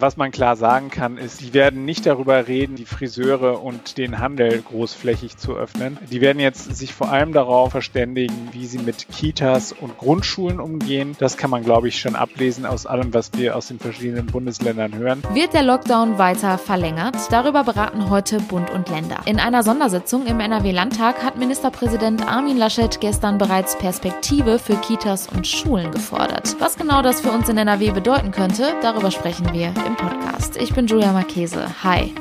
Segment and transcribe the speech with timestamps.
[0.00, 4.20] Was man klar sagen kann, ist, die werden nicht darüber reden, die Friseure und den
[4.20, 5.98] Handel großflächig zu öffnen.
[6.08, 11.16] Die werden jetzt sich vor allem darauf verständigen, wie sie mit Kitas und Grundschulen umgehen.
[11.18, 14.94] Das kann man, glaube ich, schon ablesen aus allem, was wir aus den verschiedenen Bundesländern
[14.94, 15.20] hören.
[15.34, 17.16] Wird der Lockdown weiter verlängert?
[17.32, 19.18] Darüber beraten heute Bund und Länder.
[19.26, 25.44] In einer Sondersitzung im NRW-Landtag hat Ministerpräsident Armin Laschet gestern bereits Perspektive für Kitas und
[25.44, 26.54] Schulen gefordert.
[26.60, 30.56] Was genau das für uns in NRW bedeuten könnte, darüber sprechen wir im Podcast.
[30.60, 31.66] Ich bin Julia Marchese.
[31.82, 32.12] Hi.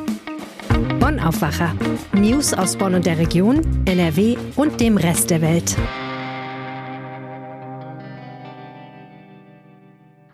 [0.99, 1.75] Bonn Aufwacher.
[2.13, 5.75] News aus Bonn und der Region, NRW und dem Rest der Welt.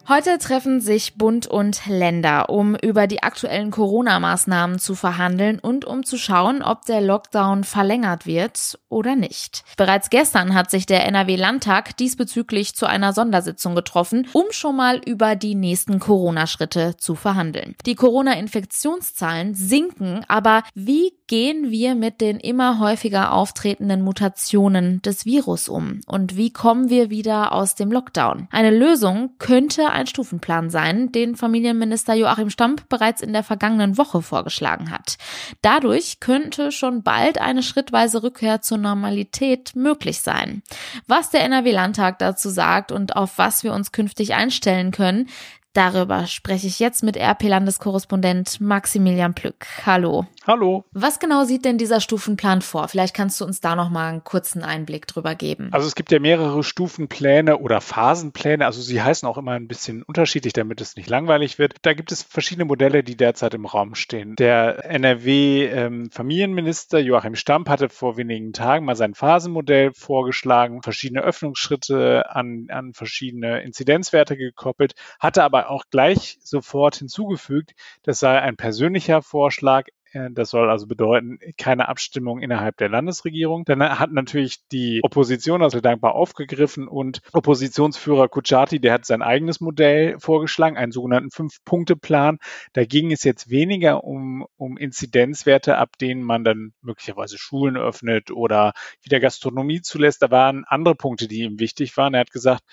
[0.05, 6.03] Heute treffen sich Bund und Länder, um über die aktuellen Corona-Maßnahmen zu verhandeln und um
[6.03, 9.63] zu schauen, ob der Lockdown verlängert wird oder nicht.
[9.77, 15.37] Bereits gestern hat sich der NRW-Landtag diesbezüglich zu einer Sondersitzung getroffen, um schon mal über
[15.37, 17.73] die nächsten Corona-Schritte zu verhandeln.
[17.85, 25.67] Die Corona-Infektionszahlen sinken, aber wie gehen wir mit den immer häufiger auftretenden Mutationen des Virus
[25.67, 26.01] um?
[26.05, 28.47] Und wie kommen wir wieder aus dem Lockdown?
[28.51, 34.21] Eine Lösung könnte ein Stufenplan sein, den Familienminister Joachim Stamp bereits in der vergangenen Woche
[34.21, 35.17] vorgeschlagen hat.
[35.63, 40.61] Dadurch könnte schon bald eine schrittweise Rückkehr zur Normalität möglich sein.
[41.07, 45.27] Was der NRW-Landtag dazu sagt und auf was wir uns künftig einstellen können,
[45.73, 49.65] Darüber spreche ich jetzt mit RP-Landeskorrespondent Maximilian Plück.
[49.87, 50.27] Hallo.
[50.45, 50.83] Hallo.
[50.91, 52.89] Was genau sieht denn dieser Stufenplan vor?
[52.89, 55.69] Vielleicht kannst du uns da noch mal einen kurzen Einblick drüber geben.
[55.71, 58.65] Also es gibt ja mehrere Stufenpläne oder Phasenpläne.
[58.65, 61.75] Also sie heißen auch immer ein bisschen unterschiedlich, damit es nicht langweilig wird.
[61.83, 64.35] Da gibt es verschiedene Modelle, die derzeit im Raum stehen.
[64.35, 72.29] Der NRW-Familienminister ähm, Joachim Stamp hatte vor wenigen Tagen mal sein Phasenmodell vorgeschlagen, verschiedene Öffnungsschritte
[72.29, 79.21] an, an verschiedene Inzidenzwerte gekoppelt, hatte aber auch gleich sofort hinzugefügt, das sei ein persönlicher
[79.21, 79.87] Vorschlag.
[80.13, 83.65] Äh, das soll also bedeuten, keine Abstimmung innerhalb der Landesregierung.
[83.65, 89.59] Dann hat natürlich die Opposition also dankbar aufgegriffen und Oppositionsführer Kuchati, der hat sein eigenes
[89.59, 92.37] Modell vorgeschlagen, einen sogenannten Fünf-Punkte-Plan.
[92.73, 98.31] Da ging es jetzt weniger um, um Inzidenzwerte, ab denen man dann möglicherweise Schulen öffnet
[98.31, 100.21] oder wieder Gastronomie zulässt.
[100.21, 102.13] Da waren andere Punkte, die ihm wichtig waren.
[102.13, 102.63] Er hat gesagt,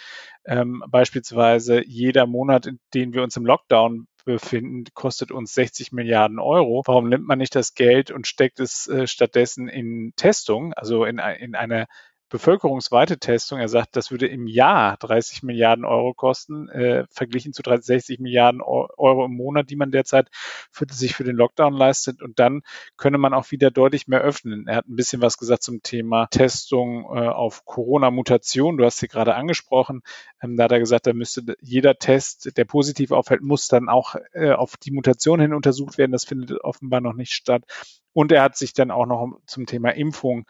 [0.44, 6.38] ähm, beispielsweise jeder Monat, in dem wir uns im Lockdown befinden, kostet uns 60 Milliarden
[6.38, 6.82] Euro.
[6.86, 11.18] Warum nimmt man nicht das Geld und steckt es äh, stattdessen in Testung, also in,
[11.18, 11.86] in eine
[12.30, 13.58] bevölkerungsweite Testung.
[13.58, 18.62] Er sagt, das würde im Jahr 30 Milliarden Euro kosten, äh, verglichen zu 60 Milliarden
[18.62, 20.30] Euro im Monat, die man derzeit
[20.70, 22.22] für, sich für den Lockdown leistet.
[22.22, 22.62] Und dann
[22.96, 24.66] könne man auch wieder deutlich mehr öffnen.
[24.66, 28.78] Er hat ein bisschen was gesagt zum Thema Testung äh, auf Corona-Mutation.
[28.78, 30.02] Du hast sie gerade angesprochen.
[30.40, 34.14] Ähm, da hat er gesagt, da müsste jeder Test, der positiv auffällt, muss dann auch
[34.32, 36.12] äh, auf die Mutation hin untersucht werden.
[36.12, 37.64] Das findet offenbar noch nicht statt.
[38.12, 40.46] Und er hat sich dann auch noch zum Thema Impfung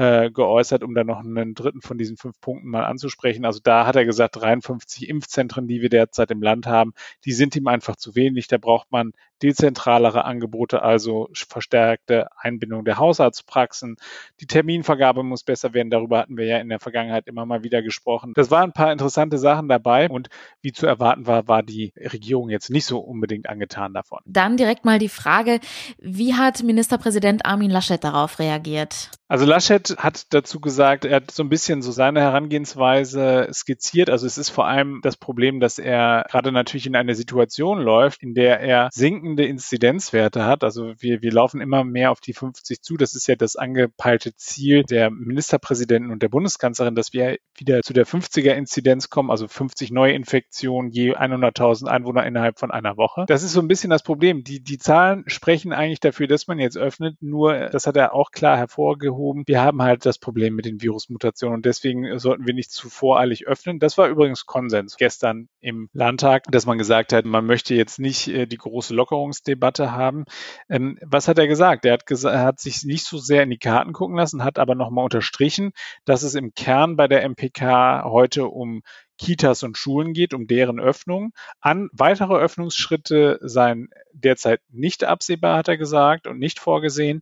[0.00, 3.44] äh, geäußert, um dann noch einen dritten von diesen fünf Punkten mal anzusprechen.
[3.44, 6.94] Also da hat er gesagt, 53 Impfzentren, die wir derzeit im Land haben,
[7.26, 8.48] die sind ihm einfach zu wenig.
[8.48, 9.12] Da braucht man
[9.42, 13.96] dezentralere Angebote, also verstärkte Einbindung der Hausarztpraxen.
[14.40, 15.90] Die Terminvergabe muss besser werden.
[15.90, 18.32] Darüber hatten wir ja in der Vergangenheit immer mal wieder gesprochen.
[18.34, 20.28] Das waren ein paar interessante Sachen dabei und
[20.62, 24.20] wie zu erwarten war, war die Regierung jetzt nicht so unbedingt angetan davon.
[24.26, 25.60] Dann direkt mal die Frage,
[25.98, 29.10] wie hat Ministerpräsident Armin Laschet darauf reagiert?
[29.28, 34.10] Also Laschet hat dazu gesagt, er hat so ein bisschen so seine Herangehensweise skizziert.
[34.10, 38.24] Also es ist vor allem das Problem, dass er gerade natürlich in eine Situation läuft,
[38.24, 38.88] in der er
[39.30, 40.64] sinkende Inzidenzwerte hat.
[40.64, 42.96] Also wir, wir laufen immer mehr auf die 50 zu.
[42.96, 47.92] Das ist ja das angepeilte Ziel der Ministerpräsidenten und der Bundeskanzlerin, dass wir wieder zu
[47.92, 53.24] der 50er Inzidenz kommen, also 50 Neuinfektionen je 100.000 Einwohner innerhalb von einer Woche.
[53.28, 54.42] Das ist so ein bisschen das Problem.
[54.44, 57.16] Die, die Zahlen sprechen eigentlich dafür, dass man jetzt öffnet.
[57.20, 61.56] Nur, das hat er auch klar hervorgehoben, wir haben halt das Problem mit den Virusmutationen
[61.56, 63.78] und deswegen sollten wir nicht zu voreilig öffnen.
[63.78, 68.28] Das war übrigens Konsens gestern im Landtag, dass man gesagt hat, man möchte jetzt nicht
[68.28, 70.24] äh, die große Lockerungsdebatte haben.
[70.68, 71.84] Ähm, was hat er gesagt?
[71.84, 74.58] Er hat, gesagt, er hat sich nicht so sehr in die Karten gucken lassen, hat
[74.58, 75.72] aber nochmal unterstrichen,
[76.04, 78.82] dass es im Kern bei der MPK heute um
[79.18, 81.32] Kitas und Schulen geht, um deren Öffnung.
[81.60, 87.20] An weitere Öffnungsschritte seien derzeit nicht absehbar, hat er gesagt, und nicht vorgesehen.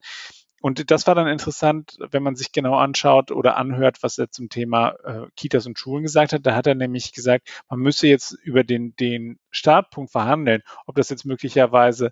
[0.60, 4.48] Und das war dann interessant, wenn man sich genau anschaut oder anhört, was er zum
[4.48, 6.44] Thema äh, Kitas und Schulen gesagt hat.
[6.46, 11.10] Da hat er nämlich gesagt, man müsse jetzt über den, den Startpunkt verhandeln, ob das
[11.10, 12.10] jetzt möglicherweise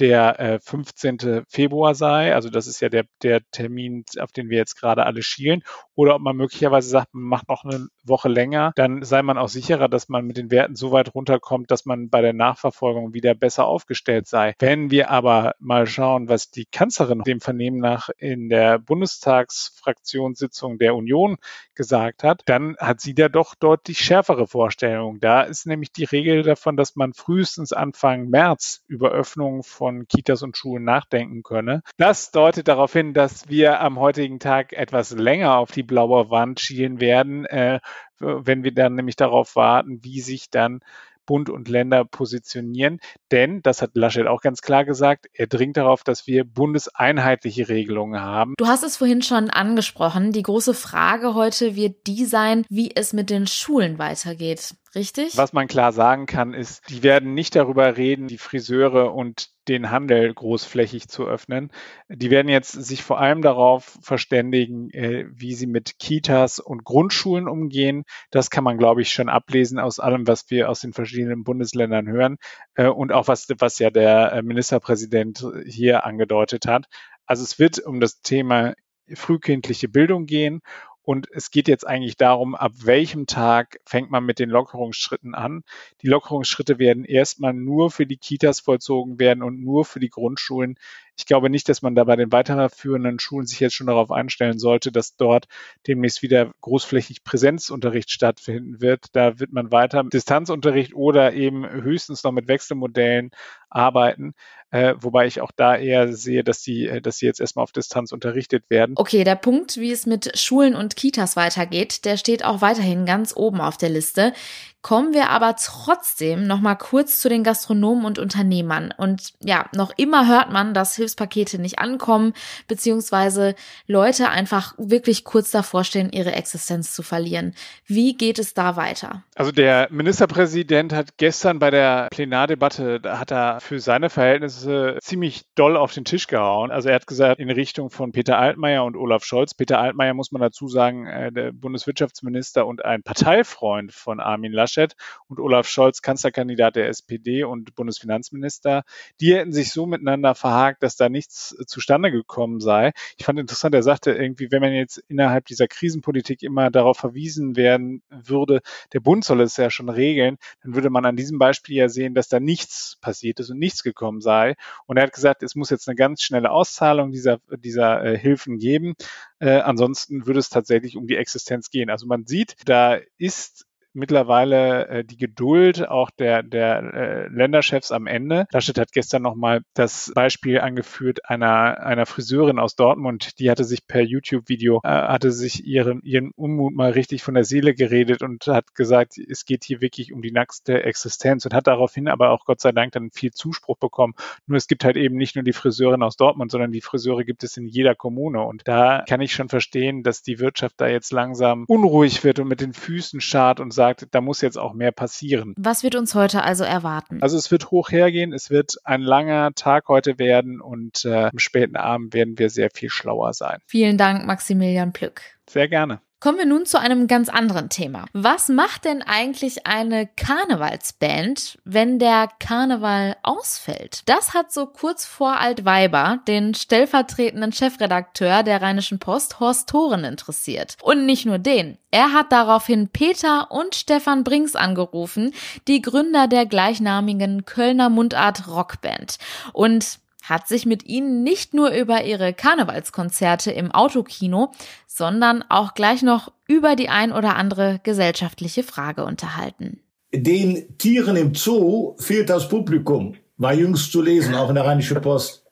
[0.00, 1.44] der äh, 15.
[1.48, 5.22] Februar sei, also das ist ja der, der Termin, auf den wir jetzt gerade alle
[5.22, 5.62] schielen,
[5.94, 9.48] oder ob man möglicherweise sagt, man macht noch eine Woche länger, dann sei man auch
[9.48, 13.34] sicherer, dass man mit den Werten so weit runterkommt, dass man bei der Nachverfolgung wieder
[13.34, 14.54] besser aufgestellt sei.
[14.58, 20.94] Wenn wir aber mal schauen, was die Kanzlerin dem Vernehmen nach in der Bundestagsfraktionssitzung der
[20.94, 21.36] Union
[21.74, 25.20] gesagt hat, dann hat sie da doch deutlich schärfere Vorstellungen.
[25.20, 30.06] Da ist nämlich die Regel davon, dass man frühestens Anfang März über Öffnungen von von
[30.06, 31.82] Kitas und Schulen nachdenken könne.
[31.96, 36.60] Das deutet darauf hin, dass wir am heutigen Tag etwas länger auf die blaue Wand
[36.60, 37.80] schielen werden, äh,
[38.18, 40.80] wenn wir dann nämlich darauf warten, wie sich dann
[41.24, 43.00] Bund und Länder positionieren.
[43.30, 48.20] Denn, das hat Laschet auch ganz klar gesagt, er dringt darauf, dass wir bundeseinheitliche Regelungen
[48.20, 48.54] haben.
[48.58, 50.32] Du hast es vorhin schon angesprochen.
[50.32, 54.74] Die große Frage heute wird die sein, wie es mit den Schulen weitergeht.
[54.94, 55.36] Richtig?
[55.36, 59.90] Was man klar sagen kann, ist, die werden nicht darüber reden, die Friseure und den
[59.90, 61.70] Handel großflächig zu öffnen.
[62.08, 67.48] Die werden jetzt sich vor allem darauf verständigen, äh, wie sie mit Kitas und Grundschulen
[67.48, 68.04] umgehen.
[68.30, 72.08] Das kann man, glaube ich, schon ablesen aus allem, was wir aus den verschiedenen Bundesländern
[72.08, 72.36] hören
[72.74, 76.86] äh, und auch was, was ja der äh, Ministerpräsident hier angedeutet hat.
[77.26, 78.72] Also es wird um das Thema
[79.14, 80.60] frühkindliche Bildung gehen
[81.08, 85.64] und es geht jetzt eigentlich darum, ab welchem Tag fängt man mit den Lockerungsschritten an.
[86.02, 90.78] Die Lockerungsschritte werden erstmal nur für die Kitas vollzogen werden und nur für die Grundschulen.
[91.16, 94.58] Ich glaube nicht, dass man da bei den weiterführenden Schulen sich jetzt schon darauf einstellen
[94.58, 95.48] sollte, dass dort
[95.86, 99.06] demnächst wieder großflächig Präsenzunterricht stattfinden wird.
[99.16, 103.30] Da wird man weiter mit Distanzunterricht oder eben höchstens noch mit Wechselmodellen
[103.70, 104.34] arbeiten.
[104.70, 107.72] Äh, wobei ich auch da eher sehe, dass sie, äh, dass sie jetzt erstmal auf
[107.72, 108.94] Distanz unterrichtet werden.
[108.98, 113.34] Okay, der Punkt, wie es mit Schulen und Kitas weitergeht, der steht auch weiterhin ganz
[113.34, 114.34] oben auf der Liste.
[114.80, 118.94] Kommen wir aber trotzdem noch mal kurz zu den Gastronomen und Unternehmern.
[118.96, 122.32] Und ja, noch immer hört man, dass Hilfspakete nicht ankommen,
[122.68, 123.56] beziehungsweise
[123.88, 127.56] Leute einfach wirklich kurz davor stehen, ihre Existenz zu verlieren.
[127.86, 129.24] Wie geht es da weiter?
[129.34, 135.42] Also der Ministerpräsident hat gestern bei der Plenardebatte, da hat er für seine Verhältnisse ziemlich
[135.56, 136.70] doll auf den Tisch gehauen.
[136.70, 139.54] Also er hat gesagt, in Richtung von Peter Altmaier und Olaf Scholz.
[139.54, 144.67] Peter Altmaier muss man dazu sagen, äh, der Bundeswirtschaftsminister und ein Parteifreund von Armin Laschet
[144.68, 144.94] Laschet
[145.28, 148.84] und Olaf Scholz, Kanzlerkandidat der SPD und Bundesfinanzminister,
[149.20, 152.92] die hätten sich so miteinander verhakt, dass da nichts zustande gekommen sei.
[153.16, 157.56] Ich fand interessant, er sagte irgendwie, wenn man jetzt innerhalb dieser Krisenpolitik immer darauf verwiesen
[157.56, 158.60] werden würde,
[158.92, 162.14] der Bund soll es ja schon regeln, dann würde man an diesem Beispiel ja sehen,
[162.14, 164.54] dass da nichts passiert ist und nichts gekommen sei.
[164.86, 168.58] Und er hat gesagt, es muss jetzt eine ganz schnelle Auszahlung dieser, dieser äh, Hilfen
[168.58, 168.94] geben.
[169.38, 171.90] Äh, ansonsten würde es tatsächlich um die Existenz gehen.
[171.90, 173.67] Also man sieht, da ist
[173.98, 178.46] mittlerweile äh, die Geduld auch der, der äh, Länderchefs am Ende.
[178.52, 183.86] Laschet hat gestern nochmal das Beispiel angeführt einer, einer Friseurin aus Dortmund, die hatte sich
[183.86, 188.46] per YouTube-Video, äh, hatte sich ihren, ihren Unmut mal richtig von der Seele geredet und
[188.46, 192.44] hat gesagt, es geht hier wirklich um die nackte Existenz und hat daraufhin aber auch
[192.44, 194.14] Gott sei Dank dann viel Zuspruch bekommen.
[194.46, 197.42] Nur es gibt halt eben nicht nur die Friseurin aus Dortmund, sondern die Friseure gibt
[197.42, 201.12] es in jeder Kommune und da kann ich schon verstehen, dass die Wirtschaft da jetzt
[201.12, 204.92] langsam unruhig wird und mit den Füßen schart und sagt, da muss jetzt auch mehr
[204.92, 205.54] passieren.
[205.56, 207.22] Was wird uns heute also erwarten?
[207.22, 211.38] Also es wird hoch hergehen, es wird ein langer Tag heute werden und äh, am
[211.38, 213.58] späten Abend werden wir sehr viel schlauer sein.
[213.66, 215.22] Vielen Dank, Maximilian Plück.
[215.48, 216.00] Sehr gerne.
[216.20, 218.06] Kommen wir nun zu einem ganz anderen Thema.
[218.12, 224.02] Was macht denn eigentlich eine Karnevalsband, wenn der Karneval ausfällt?
[224.06, 230.76] Das hat so kurz vor Altweiber den stellvertretenden Chefredakteur der Rheinischen Post, Horst Thoren, interessiert.
[230.82, 231.78] Und nicht nur den.
[231.92, 235.32] Er hat daraufhin Peter und Stefan Brinks angerufen,
[235.68, 239.18] die Gründer der gleichnamigen Kölner Mundart Rockband.
[239.52, 244.52] Und hat sich mit ihnen nicht nur über ihre Karnevalskonzerte im Autokino,
[244.86, 249.80] sondern auch gleich noch über die ein oder andere gesellschaftliche Frage unterhalten.
[250.12, 255.00] Den Tieren im Zoo fehlt das Publikum, war jüngst zu lesen, auch in der Rheinische
[255.00, 255.44] Post.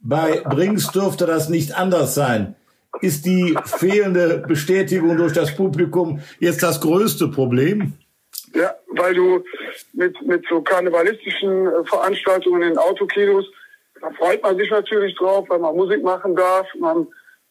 [0.00, 2.56] Bei Brings dürfte das nicht anders sein.
[3.00, 7.94] ist die fehlende Bestätigung durch das Publikum jetzt das größte Problem?
[8.54, 9.42] Ja, weil du
[9.94, 13.46] mit, mit so karnevalistischen äh, Veranstaltungen in Autokinos,
[14.02, 16.66] da freut man sich natürlich drauf, weil man Musik machen darf.
[16.78, 17.06] Man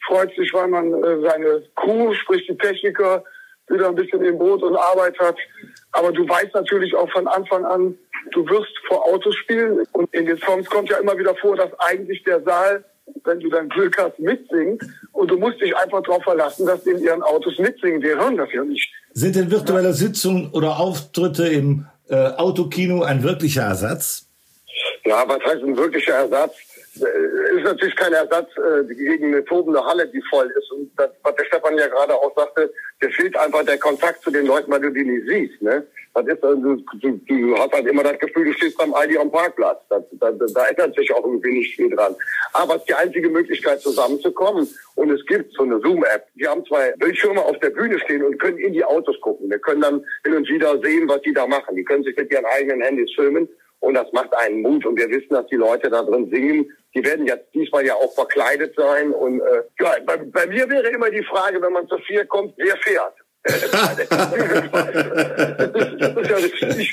[0.05, 3.24] freut sich, weil man äh, seine Crew, sprich die Techniker,
[3.70, 5.38] wieder ein bisschen im Boot und Arbeit hat.
[5.93, 7.98] Aber du weißt natürlich auch von Anfang an,
[8.31, 9.86] du wirst vor Autos spielen.
[9.93, 12.84] Und in den Songs kommt ja immer wieder vor, dass eigentlich der Saal,
[13.24, 14.84] wenn du dann Glück hast, mitsingt.
[15.13, 18.01] Und du musst dich einfach darauf verlassen, dass die in ihren Autos mitsingen.
[18.01, 18.91] Wir hören das ja nicht.
[19.13, 24.30] Sind denn virtuelle Sitzungen oder Auftritte im äh, Autokino ein wirklicher Ersatz?
[25.03, 26.55] Ja, was heißt ein wirklicher Ersatz?
[27.00, 30.72] Äh, ist natürlich kein Ersatz äh, gegen eine tobende Halle, die voll ist.
[30.72, 34.29] Und das, was der Stefan ja gerade auch sagte, der fehlt einfach der Kontakt zu
[34.29, 35.62] den Leuten, weil du die nicht siehst.
[35.62, 35.86] Ne?
[36.13, 39.31] Das ist, also, du, du hast halt immer das Gefühl, du stehst beim Aldi am
[39.31, 39.81] Parkplatz.
[39.89, 42.13] Das, da, da ändert sich auch irgendwie nicht viel dran.
[42.51, 44.67] Aber es ist die einzige Möglichkeit, zusammenzukommen.
[44.96, 46.27] Und es gibt so eine Zoom-App.
[46.36, 49.50] Wir haben zwei Bildschirme auf der Bühne stehen und können in die Autos gucken.
[49.50, 51.77] Wir können dann hin und wieder sehen, was die da machen.
[51.77, 53.48] Die können sich mit ihren eigenen Handys filmen.
[53.81, 54.85] Und das macht einen Mut.
[54.85, 56.71] Und wir wissen, dass die Leute da drin singen.
[56.95, 59.11] Die werden jetzt diesmal ja auch verkleidet sein.
[59.11, 62.53] Und äh, ja, bei, bei mir wäre immer die Frage, wenn man zu vier kommt,
[62.57, 63.15] wer fährt?
[63.47, 63.57] ich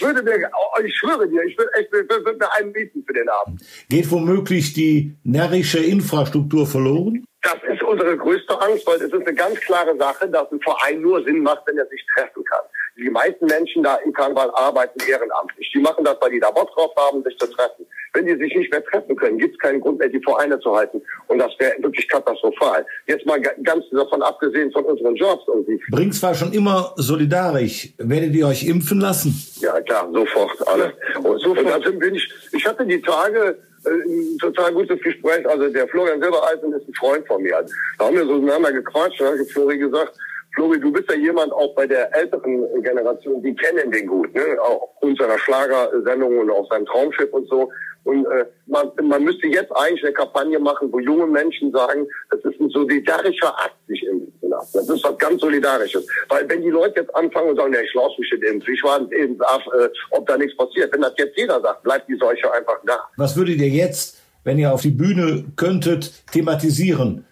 [0.00, 0.50] würde mir,
[0.82, 3.60] ich schwöre dir, ich würde echt, würde mir einen mieten für den Abend.
[3.90, 7.22] Geht womöglich die närrische Infrastruktur verloren?
[7.42, 11.02] Das ist unsere größte Angst, weil es ist eine ganz klare Sache, dass ein Verein
[11.02, 12.64] nur Sinn macht, wenn er sich treffen kann.
[12.98, 15.70] Die meisten Menschen da im Karneval arbeiten ehrenamtlich.
[15.72, 17.86] Die machen das, weil die da Bock drauf haben, sich zu treffen.
[18.12, 20.74] Wenn die sich nicht mehr treffen können, gibt es keinen Grund mehr, die Vereine zu
[20.74, 21.00] halten.
[21.28, 22.84] Und das wäre wirklich katastrophal.
[23.06, 25.80] Jetzt mal ganz davon abgesehen von unseren Jobs irgendwie.
[25.90, 27.90] Brinks war schon immer solidarisch.
[27.98, 29.34] Werdet ihr euch impfen lassen?
[29.60, 30.92] Ja, klar, sofort, alle.
[31.22, 31.66] Und, sofort.
[31.66, 35.48] und also bin ich, ich hatte die Tage, äh, ein total gutes Gespräch.
[35.48, 37.64] Also der Florian Silbereisen ist ein Freund von mir.
[37.98, 39.20] Da haben wir so miteinander gequatscht.
[39.20, 40.14] Da hat Flori gesagt,
[40.58, 44.42] Flori, du bist ja jemand auch bei der älteren Generation, die kennen den gut, ne?
[44.60, 47.70] auch aufgrund seiner Schlagersendung und auch sein Traumschiff und so.
[48.02, 52.40] Und äh, man, man müsste jetzt eigentlich eine Kampagne machen, wo junge Menschen sagen, das
[52.40, 54.78] ist ein solidarischer Akt, sich impfen zu lassen.
[54.78, 56.08] Das ist was ganz Solidarisches.
[56.28, 58.82] Weil wenn die Leute jetzt anfangen und sagen, ja, ich lasse mich nicht impfen, ich
[58.82, 60.92] war eben äh, ob da nichts passiert.
[60.92, 62.98] Wenn das jetzt jeder sagt, bleibt die Seuche einfach da.
[63.16, 67.27] Was würdet ihr jetzt, wenn ihr auf die Bühne könntet, thematisieren?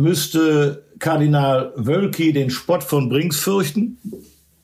[0.00, 3.98] Müsste Kardinal Wölki den Spott von Brinks fürchten?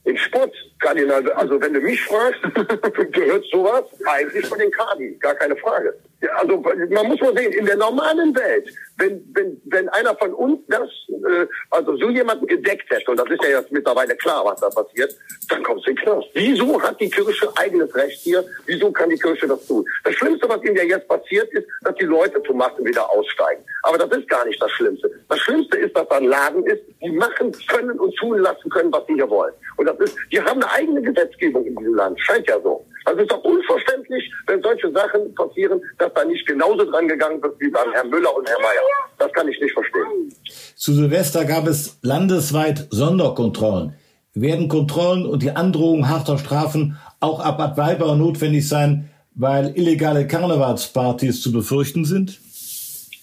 [0.06, 0.50] Den Spott?
[0.78, 2.40] Kardinal, also wenn du mich fragst,
[3.12, 5.94] gehört sowas eigentlich von den Kadi, gar keine Frage.
[6.34, 10.60] Also man muss mal sehen, in der normalen Welt, wenn, wenn, wenn einer von uns
[10.68, 14.58] das, äh, also so jemanden gedeckt hätte, und das ist ja jetzt mittlerweile klar, was
[14.60, 15.14] da passiert,
[15.50, 16.28] dann kommst du in Knast.
[16.32, 18.42] Wieso hat die Kirche eigenes Recht hier?
[18.64, 19.84] Wieso kann die Kirche das tun?
[20.04, 23.62] Das Schlimmste, was ihnen ja jetzt passiert, ist, dass die Leute zum Massen wieder aussteigen.
[23.82, 25.10] Aber das ist gar nicht das Schlimmste.
[25.28, 28.90] Das Schlimmste ist, dass da ein Laden ist, die machen können und tun lassen können,
[28.90, 29.52] was sie hier wollen.
[29.76, 32.18] Und das ist, die haben eine eigene Gesetzgebung in diesem Land.
[32.20, 32.86] Scheint ja so.
[33.06, 37.40] Also es ist doch unverständlich, wenn solche Sachen passieren, dass da nicht genauso dran gegangen
[37.40, 38.82] wird wie beim Herrn Müller und Herrn Mayer.
[39.18, 40.34] Das kann ich nicht verstehen.
[40.74, 43.94] Zu Silvester gab es landesweit Sonderkontrollen.
[44.34, 50.26] Werden Kontrollen und die Androhung harter Strafen auch ab Bad Weiber notwendig sein, weil illegale
[50.26, 52.40] Karnevalspartys zu befürchten sind?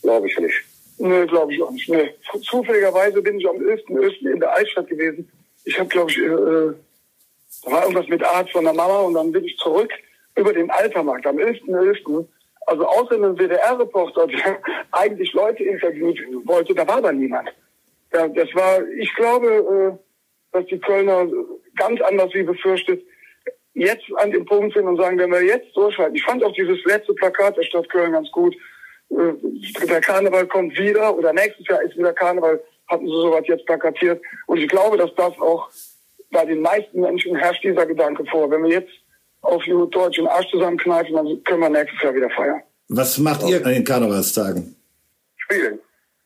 [0.02, 0.64] Glaube ich nicht.
[0.98, 1.90] Nee, glaube ich auch nicht.
[1.90, 2.16] Nee.
[2.50, 4.32] Zufälligerweise bin ich am 11.11.
[4.32, 5.30] in der Altstadt gewesen.
[5.66, 6.74] Ich habe, glaube ich, äh,
[7.66, 9.92] da war irgendwas mit Arzt von der Mama und dann bin ich zurück
[10.36, 12.04] über den Altermarkt am 11.11.
[12.04, 12.28] .11.
[12.66, 14.60] Also außer einem WDR-Reporter, der
[14.92, 17.50] eigentlich Leute interviewt wollte, da war da niemand.
[18.14, 19.98] Ja, das war, ich glaube, äh,
[20.54, 21.28] dass die Kölner
[21.76, 23.04] ganz anders wie befürchtet
[23.74, 26.16] jetzt an dem Punkt sind und sagen, wenn wir jetzt durchhalten.
[26.16, 28.56] Ich fand auch dieses letzte Plakat der Stadt Köln ganz gut.
[29.10, 33.66] Äh, der Karneval kommt wieder oder nächstes Jahr ist wieder Karneval, hatten sie sowas jetzt
[33.66, 34.22] plakatiert.
[34.46, 35.70] Und ich glaube, dass das auch
[36.34, 38.52] bei den meisten Menschen herrscht dieser Gedanke vor.
[38.52, 38.92] Wenn wir jetzt
[39.42, 42.62] auf die Deutsch den Arsch zusammenkneifen, dann können wir nächstes Jahr wieder feiern.
[42.90, 44.76] Was macht ihr an den Karnevalstagen?
[45.38, 45.80] Spielen.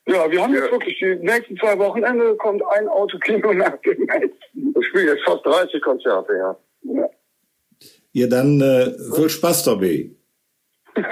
[0.08, 4.74] Ja, wir haben jetzt wirklich die nächsten zwei Wochenende kommt ein Autokino nach dem nächsten.
[4.80, 6.58] Ich spiele jetzt fast 30 Konzerte, ja.
[6.84, 7.10] ja.
[8.14, 10.10] Ihr dann äh, viel Spaß dabei.
[10.96, 11.06] das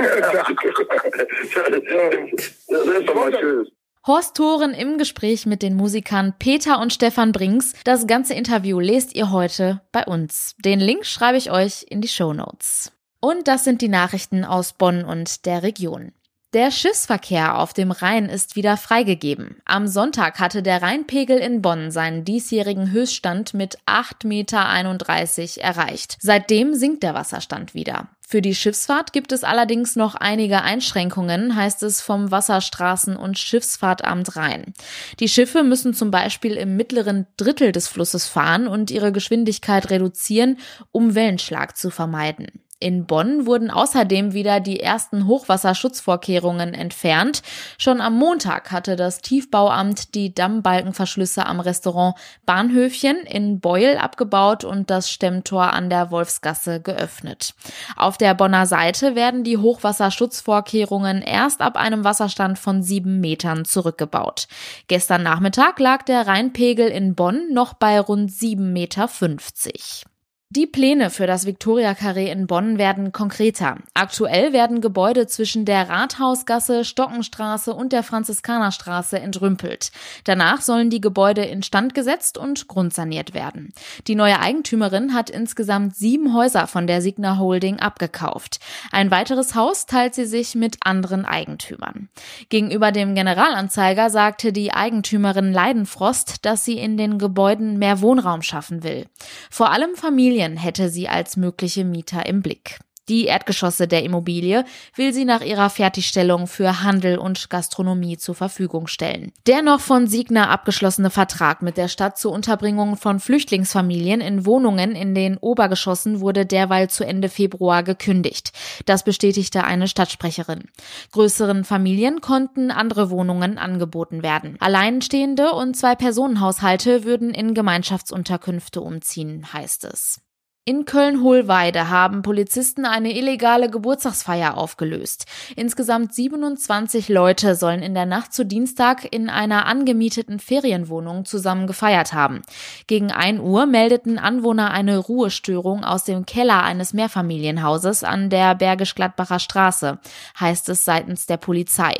[2.69, 3.67] ist doch mal schön.
[4.07, 7.73] Horst Thoren im Gespräch mit den Musikern Peter und Stefan Brinks.
[7.85, 10.53] Das ganze Interview lest ihr heute bei uns.
[10.59, 12.91] Den Link schreibe ich euch in die Show Notes.
[13.19, 16.11] Und das sind die Nachrichten aus Bonn und der Region.
[16.53, 19.57] Der Schiffsverkehr auf dem Rhein ist wieder freigegeben.
[19.65, 26.17] Am Sonntag hatte der Rheinpegel in Bonn seinen diesjährigen Höchststand mit 8,31 Meter erreicht.
[26.21, 28.07] Seitdem sinkt der Wasserstand wieder.
[28.27, 34.35] Für die Schiffsfahrt gibt es allerdings noch einige Einschränkungen, heißt es vom Wasserstraßen- und Schiffsfahrtamt
[34.35, 34.73] Rhein.
[35.19, 40.57] Die Schiffe müssen zum Beispiel im mittleren Drittel des Flusses fahren und ihre Geschwindigkeit reduzieren,
[40.91, 42.64] um Wellenschlag zu vermeiden.
[42.77, 47.41] In Bonn wurden außerdem wieder die ersten Hochwasserschutzvorkehrungen entfernt.
[47.77, 52.15] Schon am Montag hatte das Tiefbauamt die Dammbalkenverschlüsse am Restaurant
[52.45, 57.53] Bahnhöfchen in Beul abgebaut und das Stemmtor an der Wolfsgasse geöffnet.
[57.95, 64.47] Auf der Bonner Seite werden die Hochwasserschutzvorkehrungen erst ab einem Wasserstand von sieben Metern zurückgebaut.
[64.87, 69.07] Gestern Nachmittag lag der Rheinpegel in Bonn noch bei rund sieben Meter.
[69.07, 70.03] fünfzig.
[70.51, 73.77] Die Pläne für das Victoria Carré in Bonn werden konkreter.
[73.95, 79.91] Aktuell werden Gebäude zwischen der Rathausgasse, Stockenstraße und der Franziskanerstraße entrümpelt.
[80.23, 83.73] Danach sollen die Gebäude instand gesetzt und grundsaniert werden.
[84.05, 88.59] Die neue Eigentümerin hat insgesamt sieben Häuser von der Signa Holding abgekauft.
[88.91, 92.07] Ein weiteres Haus teilt sie sich mit anderen Eigentümern.
[92.49, 98.83] Gegenüber dem Generalanzeiger sagte die Eigentümerin Leidenfrost, dass sie in den Gebäuden mehr Wohnraum schaffen
[98.83, 99.07] will.
[99.49, 102.79] Vor allem Familien Immobilien hätte sie als mögliche Mieter im Blick.
[103.07, 108.87] Die Erdgeschosse der Immobilie will sie nach ihrer Fertigstellung für Handel und Gastronomie zur Verfügung
[108.87, 109.31] stellen.
[109.45, 114.95] Der noch von Signa abgeschlossene Vertrag mit der Stadt zur Unterbringung von Flüchtlingsfamilien in Wohnungen
[114.95, 118.51] in den Obergeschossen wurde derweil zu Ende Februar gekündigt.
[118.85, 120.63] Das bestätigte eine Stadtsprecherin.
[121.11, 124.57] Größeren Familien konnten andere Wohnungen angeboten werden.
[124.59, 130.21] Alleinstehende und zwei Personenhaushalte würden in Gemeinschaftsunterkünfte umziehen, heißt es.
[130.67, 135.27] In Köln-Hohlweide haben Polizisten eine illegale Geburtstagsfeier aufgelöst.
[135.55, 142.13] Insgesamt 27 Leute sollen in der Nacht zu Dienstag in einer angemieteten Ferienwohnung zusammen gefeiert
[142.13, 142.41] haben.
[142.87, 149.37] Gegen 1 Uhr meldeten Anwohner eine Ruhestörung aus dem Keller eines Mehrfamilienhauses an der Bergisch-Gladbacher
[149.37, 149.99] Straße,
[150.39, 151.93] heißt es seitens der Polizei.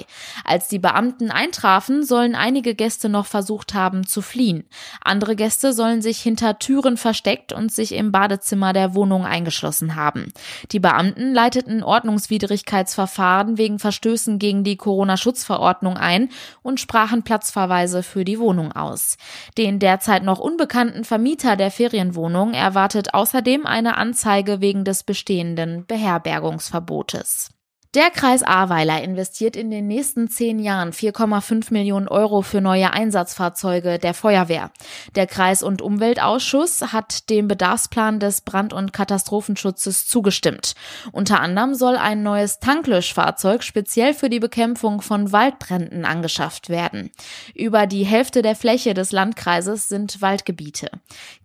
[0.44, 4.64] Als die Beamten eintrafen, sollen einige Gäste noch versucht haben zu fliehen.
[5.04, 9.96] Andere Gäste sollen sich hinter Türen versteckt und sich im Badezimmer Badezimmer der Wohnung eingeschlossen
[9.96, 10.32] haben.
[10.72, 16.30] Die Beamten leiteten Ordnungswidrigkeitsverfahren wegen Verstößen gegen die Corona-Schutzverordnung ein
[16.62, 19.18] und sprachen Platzverweise für die Wohnung aus.
[19.58, 27.55] Den derzeit noch unbekannten Vermieter der Ferienwohnung erwartet außerdem eine Anzeige wegen des bestehenden Beherbergungsverbotes.
[27.96, 34.00] Der Kreis Ahrweiler investiert in den nächsten zehn Jahren 4,5 Millionen Euro für neue Einsatzfahrzeuge
[34.00, 34.72] der Feuerwehr.
[35.16, 40.76] Der Kreis- und Umweltausschuss hat dem Bedarfsplan des Brand- und Katastrophenschutzes zugestimmt.
[41.14, 47.12] Unter anderem soll ein neues Tanklöschfahrzeug speziell für die Bekämpfung von Waldbränden angeschafft werden.
[47.54, 50.90] Über die Hälfte der Fläche des Landkreises sind Waldgebiete.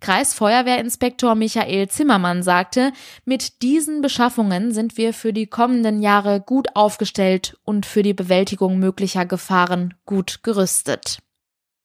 [0.01, 2.91] Kreisfeuerwehrinspektor Michael Zimmermann sagte,
[3.23, 8.79] mit diesen Beschaffungen sind wir für die kommenden Jahre gut aufgestellt und für die Bewältigung
[8.79, 11.19] möglicher Gefahren gut gerüstet.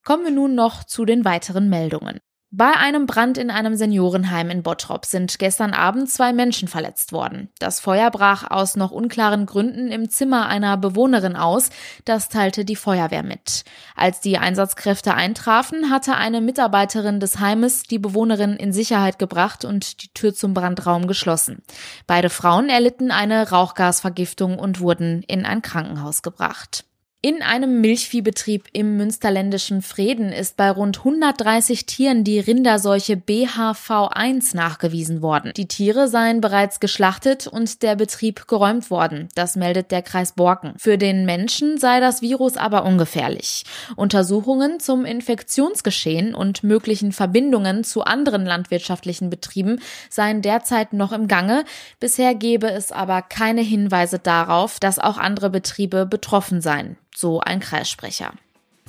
[0.05, 2.21] Kommen wir nun noch zu den weiteren Meldungen.
[2.53, 7.51] Bei einem Brand in einem Seniorenheim in Bottrop sind gestern Abend zwei Menschen verletzt worden.
[7.59, 11.71] Das Feuer brach aus noch unklaren Gründen im Zimmer einer Bewohnerin aus,
[12.05, 13.65] das teilte die Feuerwehr mit.
[13.97, 20.05] Als die Einsatzkräfte eintrafen, hatte eine Mitarbeiterin des Heimes die Bewohnerin in Sicherheit gebracht und
[20.05, 21.63] die Tür zum Brandraum geschlossen.
[22.07, 26.85] Beide Frauen erlitten eine Rauchgasvergiftung und wurden in ein Krankenhaus gebracht.
[27.23, 35.23] In einem Milchviehbetrieb im münsterländischen Frieden ist bei rund 130 Tieren die Rinderseuche BHV1 nachgewiesen
[35.23, 35.53] worden.
[35.57, 39.29] Die Tiere seien bereits geschlachtet und der Betrieb geräumt worden.
[39.35, 40.75] Das meldet der Kreis Borken.
[40.77, 43.65] Für den Menschen sei das Virus aber ungefährlich.
[43.97, 51.65] Untersuchungen zum Infektionsgeschehen und möglichen Verbindungen zu anderen landwirtschaftlichen Betrieben seien derzeit noch im Gange.
[51.99, 57.61] Bisher gebe es aber keine Hinweise darauf, dass auch andere Betriebe betroffen seien so ein
[57.61, 58.33] Kreissprecher.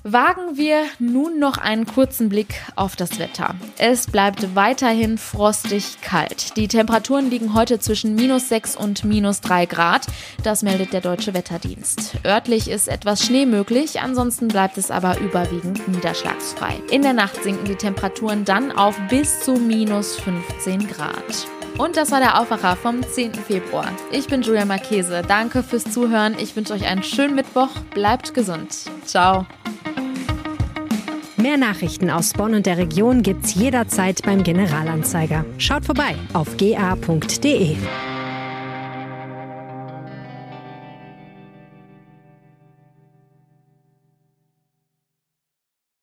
[0.03, 3.55] Wagen wir nun noch einen kurzen Blick auf das Wetter.
[3.77, 6.55] Es bleibt weiterhin frostig kalt.
[6.55, 10.07] Die Temperaturen liegen heute zwischen minus 6 und minus 3 Grad.
[10.43, 12.19] Das meldet der Deutsche Wetterdienst.
[12.25, 16.79] Örtlich ist etwas Schnee möglich, ansonsten bleibt es aber überwiegend niederschlagsfrei.
[16.89, 21.47] In der Nacht sinken die Temperaturen dann auf bis zu minus 15 Grad.
[21.77, 23.33] Und das war der Aufwacher vom 10.
[23.35, 23.91] Februar.
[24.11, 25.21] Ich bin Julia Marchese.
[25.27, 26.35] Danke fürs Zuhören.
[26.39, 27.69] Ich wünsche euch einen schönen Mittwoch.
[27.93, 28.85] Bleibt gesund.
[29.05, 29.45] Ciao.
[31.37, 35.45] Mehr Nachrichten aus Bonn und der Region gibt's jederzeit beim Generalanzeiger.
[35.59, 37.77] Schaut vorbei auf ga.de.